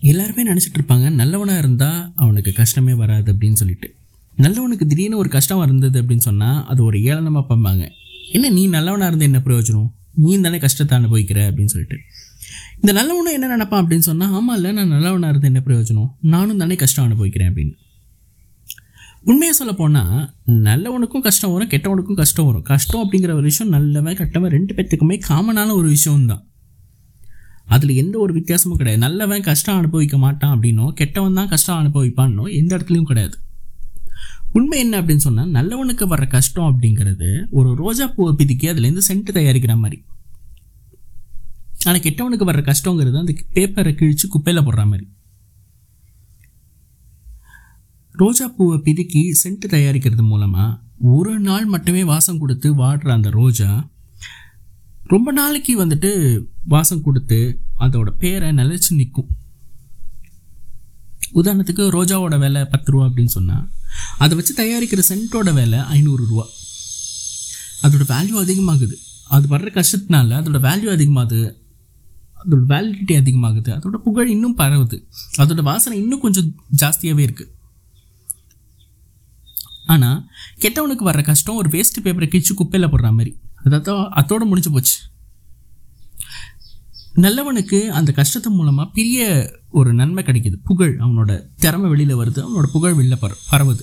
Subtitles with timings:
[0.00, 3.94] எல்லாருமே நினச்சிட்டு இருப்பாங்க நல்லவனாக இருந்தால் அவனுக்கு கஷ்டமே வராது அப்படின்னு சொல்லிட்டு.
[4.38, 7.88] நல்லவனுக்கு திடீர்னு ஒரு கஷ்டம் இருந்தது அப்படின்னு சொன்னால் அது ஒரு ஏளனமாக பார்ப்பாங்க.
[8.32, 9.88] என்ன நீ நல்லவனாக இருந்த என்ன பிரயோஜனம்?
[10.14, 11.96] நீ தானே கஷ்டத்தை அனுபவிக்கிற அப்படின்னு சொல்லிட்டு.
[12.80, 16.10] இந்த நல்லவனும் என்ன நினப்பான் அப்படின்னு சொன்னால் ஆமாம் இல்லை நான் நல்லவனாக இருந்த என்ன பிரயோஜனம்?
[16.20, 17.74] நானும் தானே கஷ்டம் அனுபவிக்கிறேன் அப்படின்னு.
[19.22, 22.62] உண்மையாக சொல்ல போனால் நல்லவனுக்கும் கஷ்டம் வரும் கெட்டவனுக்கும் கஷ்டம் வரும்.
[22.62, 26.49] கஷ்டம் அப்படிங்கிற ஒரு விஷயம் நல்லவன் கெட்டவன் ரெண்டு பேர்த்துக்குமே காமனான ஒரு விஷயம்தான்.
[27.74, 29.02] அதில் எந்த ஒரு வித்தியாசமும் கிடையாது.
[29.06, 33.36] நல்லவன் கஷ்டம் அனுபவிக்க மாட்டான் அப்படின்னோ கெட்டவன் தான் கஷ்டம் அனுபவிப்பான்னோ எந்த இடத்துலையும் கிடையாது.
[34.58, 37.28] உண்மை என்ன அப்படின்னு சொன்னால் நல்லவனுக்கு வர்ற கஷ்டம் அப்படிங்கிறது
[37.58, 39.98] ஒரு ரோஜா பூவை பிதுக்கி அதுலேருந்து சென்ட் தயாரிக்கிற மாதிரி.
[41.86, 45.06] ஆனால் கெட்டவனுக்கு வர்ற கஷ்டங்கிறது அந்த பேப்பரை கிழித்து குப்பையில் போடுற மாதிரி.
[48.14, 50.78] ரோஜா பூவை பிதுக்கி சென்ட் தயாரிக்கிறது மூலமாக
[51.14, 53.70] ஒரு நாள் மட்டுமே வாசம் கொடுத்து வாடுற அந்த ரோஜா
[55.10, 56.10] ரொம்ப நாளைக்கு வந்துட்டு
[56.64, 57.38] வாசம் கொடுத்து
[57.80, 59.28] அதோட பேரை நிலைச்சு நிற்கும்
[61.34, 63.68] உதாரணத்துக்கு ரோஜாவோட விலை பத்து ரூபா அப்படின்னு சொன்னால்
[64.18, 66.46] அதை வச்சு தயாரிக்கிற சென்ட்டோட விலை ஐநூறு ரூபா.
[67.82, 68.96] அதோட வேல்யூ அதிகமாகுது.
[69.28, 71.54] அது வர்ற கஷ்டத்தினால அதோட வேல்யூ அதிகமாகுது.
[72.42, 73.70] அதோட வேலிடிட்டி அதிகமாகுது.
[73.76, 75.04] அதோட புகழ் இன்னும் பரவுது.
[75.38, 77.50] அதோட வாசனை இன்னும் கொஞ்சம் ஜாஸ்தியாகவே இருக்குது
[79.86, 80.24] ஆனால்
[80.60, 83.36] கெட்டவனுக்கு வர்ற கஷ்டம் ஒரு வேஸ்ட் பேப்பரை கிழிச்சு குப்பையில் போடுற மாதிரி.
[83.64, 84.98] அதான் அதோட முடிஞ்சு போச்சு.
[87.16, 90.54] நல்லவனுக்கு அந்த கஷ்டத்து மூலமாக பெரிய ஒரு நன்மை கிடைக்குது.
[90.64, 93.80] புகழ் அவனோட திறமை வெளியில் வருது அவனோட புகழ் வெளியில் பர பரவுது.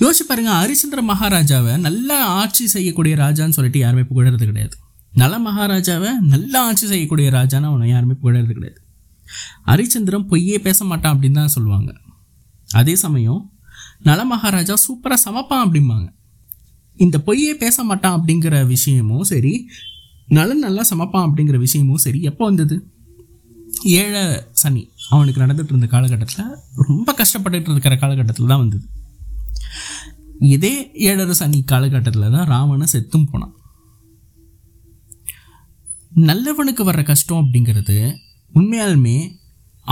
[0.00, 4.76] யோசிச்சு பாருங்கள் ஹரிச்சந்திர மகாராஜாவை நல்லா ஆட்சி செய்யக்கூடிய ராஜான்னு சொல்லிட்டு யாருமே புகழறது கிடையாது.
[5.12, 8.80] நல மகாராஜாவை நல்லா ஆட்சி செய்யக்கூடிய ராஜான்னு அவனை யாருமே புகழறது கிடையாது.
[9.66, 11.92] ஹரிச்சந்திரன் பொய்யே பேச மாட்டான் அப்படின்னு தான் சொல்லுவாங்க.
[12.72, 13.50] அதே சமயம்
[13.98, 16.08] நல மகாராஜா சூப்பராக சமைப்பான் அப்படிம்பாங்க.
[17.00, 19.52] இந்த பொய்யே பேச மாட்டான் அப்படிங்கிற விஷயமும் சரி
[20.28, 22.76] நலன் நல்லா சமைப்பான் அப்படிங்கிற விஷயமும் சரி எப்போ வந்தது?
[23.82, 24.82] ஏழை சனி.
[25.10, 26.46] அவனுக்கு நடந்துட்டு இருந்த காலகட்டத்தில்
[26.88, 28.84] ரொம்ப கஷ்டப்பட்டுட்டு இருக்கிற காலகட்டத்தில் தான் வந்தது.
[30.38, 33.54] இதே ஏழரை சனி காலகட்டத்தில் தான் ராவண செத்தும் போனான்.
[36.28, 37.96] நல்லவனுக்கு வர்ற கஷ்டம் அப்படிங்கிறது
[38.54, 39.16] உண்மையாலுமே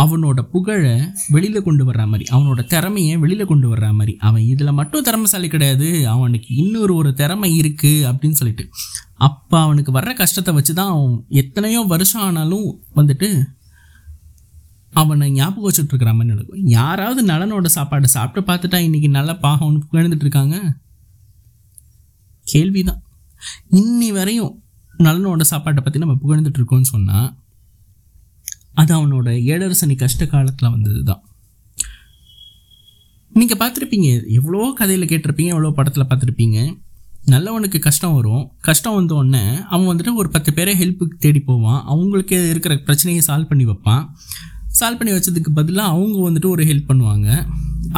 [0.03, 0.93] அவனோட புகழை
[1.35, 4.13] வெளியில் கொண்டு வர்ற மாதிரி அவனோட திறமையை வெளியில் கொண்டு வர்ற மாதிரி.
[4.29, 5.89] அவன் இதில் மட்டும் திறமைசாலி கிடையாது.
[6.09, 8.65] அவனுக்கு இன்னொரு ஒரு திறமை இருக்குது அப்படின்னு சொல்லிட்டு.
[9.29, 13.31] அப்போ அவனுக்கு வர்ற கஷ்டத்தை வச்சு தான் அவன் எத்தனையோ வருஷம் ஆனாலும் வந்துட்டு
[14.93, 16.67] அவனை ஞாபகம் வச்சுட்டு இருக்கிற மாதிரி நடக்கும்.
[16.67, 20.57] யாராவது நலனோட சாப்பாடு சாப்பிட்டு பார்த்துட்டா இன்றைக்கி நல்ல பாகம்னு புகழ்ந்துட்டு இருக்காங்க?
[22.47, 23.03] கேள்விதான்.
[23.71, 24.55] இன்னி வரையும்
[24.99, 27.29] நலனோட சாப்பாட்டை பற்றி நம்ம புகழ்ந்துட்டு இருக்கோம்னு சொன்னால்
[28.81, 31.23] அது அவனோட ஏழரசனி கஷ்ட காலத்தில் வந்தது தான்
[33.39, 34.09] நீங்கள் பார்த்துருப்பீங்க
[34.39, 36.59] எவ்வளோ கதையில் கேட்டிருப்பீங்க எவ்வளோ படத்தில் பார்த்துருப்பீங்க.
[37.33, 38.45] நல்லவனுக்கு கஷ்டம் வரும்.
[38.69, 41.81] கஷ்டம் வந்த உடனே அவன் வந்துட்டு ஒரு பத்து பேரை ஹெல்ப்புக்கு தேடி போவான்.
[41.93, 44.05] அவங்களுக்கு இருக்கிற பிரச்சனையை சால்வ் பண்ணி வைப்பான்.
[44.79, 47.29] சால்வ் பண்ணி வச்சதுக்கு பதிலாக அவங்க வந்துட்டு ஒரு ஹெல்ப் பண்ணுவாங்க.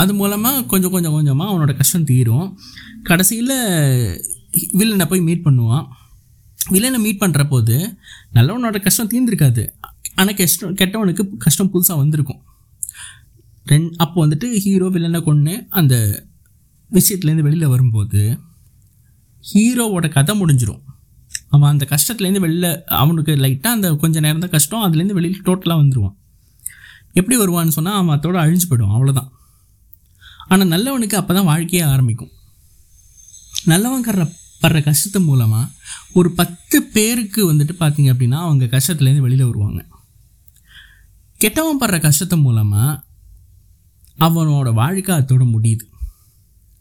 [0.02, 2.48] அது மூலமாக கொஞ்சம் கொஞ்சம் கொஞ்சமாக அவனோட கஷ்டம் தீரும்.
[3.10, 3.56] கடைசியில்
[4.80, 5.86] வில்லனை போய் மீட் பண்ணுவான்.
[6.74, 7.76] வில்லனை மீட் பண்ணுற போது
[8.38, 9.64] நல்லவனோட கஷ்டம் தீர்ந்துருக்காது.
[10.20, 12.40] ஆனால் கஷ்டம் கெட்டவனுக்கு கஷ்டம் புதுசாக வந்திருக்கும்.
[13.66, 15.94] ரெண் அப்போ வந்துட்டு ஹீரோ வில்லனை கொண்டு அந்த
[16.90, 18.22] விஷயத்துலேருந்து வெளியில் வரும்போது
[19.44, 20.80] ஹீரோவோட கதை முடிஞ்சிடும்
[21.54, 22.66] அவன் அந்த கஷ்டத்துலேருந்து வெளில
[23.02, 26.16] அவனுக்கு லைட்டாக அந்த கொஞ்சம் நேரம் தான் கஷ்டம் அதுலேருந்து வெளியில் டோட்டலாக வந்துடுவான்
[27.20, 29.30] எப்படி வருவான்னு சொன்னால் அவன் அதோட அழிஞ்சு போயிடும் அவ்வளோதான்
[30.52, 32.32] ஆனால் நல்லவனுக்கு அப்போ தான் வாழ்க்கையே ஆரம்பிக்கும்.
[33.70, 34.24] நல்லவன் கர்ற
[34.62, 35.70] படுற கஷ்டத்து மூலமாக
[36.18, 39.80] ஒரு பத்து பேருக்கு வந்துட்டு பார்த்தீங்க அப்படின்னா அவங்க கஷ்டத்துலேருந்து வெளியில் வருவாங்க.
[41.42, 43.02] கெட்டவன் படுற கஷ்டத்து மூலமாக
[44.18, 45.84] அவனோட வாழ்க்கை அதோட முடியுது.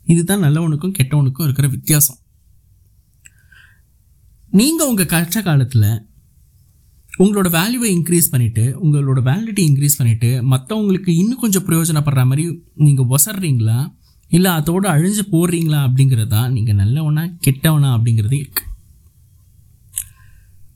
[0.08, 2.20] இதுதான் நல்லவனுக்கும் கெட்டவனுக்கும் இருக்கிற வித்தியாசம்.
[4.52, 6.08] நீங்கள் உங்கள் கஷ்ட காலத்தில்
[7.20, 12.46] உங்களோட வேல்யூவை இன்க்ரீஸ் பண்ணிவிட்டு உங்களோட வேலிடிட்டி இன்க்ரீஸ் பண்ணிவிட்டு மற்றவங்களுக்கு இன்னும் கொஞ்சம் பிரயோஜனப்படுற மாதிரி
[12.76, 13.80] நீங்கள் ஒசர்றீங்களா?
[14.32, 18.68] இல்லை அதோடு அழிஞ்சு போடுறீங்களா அப்படிங்கிறது தான் நீங்கள் நல்லவனா கெட்டவனா அப்படிங்கிறது இருக்குது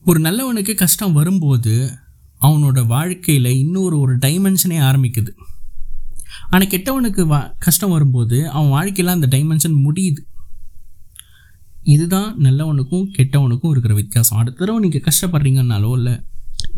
[0.06, 1.74] ஒரு நல்லவனுக்கு கஷ்டம் வரும்போது
[2.48, 5.32] அவனோட வாழ்க்கையில் இன்னொரு ஒரு டைமென்ஷனே ஆரம்பிக்குது.
[6.54, 10.22] ஆனால் கெட்டவனுக்கு வா கஷ்டம் வரும்போது அவன் வாழ்க்கையில் அந்த டைமென்ஷன் முடியுது.
[11.94, 14.38] இதுதான் நல்லவனுக்கும் கெட்டவனுக்கும் இருக்கிற வித்தியாசம்.
[14.42, 16.14] அடுத்த தடவை நீங்கள் கஷ்டப்படுறீங்கன்னாலோ இல்லை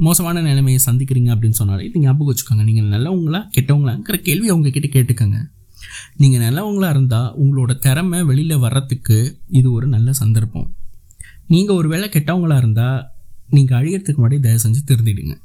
[0.05, 2.63] மோசமான நிலைமையை சந்திக்கிறீங்க அப்படின்னு சொன்னாலே இது ஞாபகம் வச்சுக்கோங்க.
[2.69, 5.39] நீங்கள் நல்லவங்களா கெட்டவங்களாங்கிற கேள்வி அவங்கக்கிட்ட கேட்டுக்கோங்க.
[6.21, 9.17] நீங்கள் நல்லவங்களாக இருந்தால் உங்களோட திறமை வெளியில் வர்றதுக்கு
[9.59, 10.69] இது ஒரு நல்ல சந்தர்ப்பம்.
[11.53, 13.01] நீங்கள் ஒரு வேளை கெட்டவங்களாக இருந்தால்
[13.55, 15.35] நீங்கள் அழியறதுக்கு முன்னாடி தயவு செஞ்சு திருந்திடுங்க.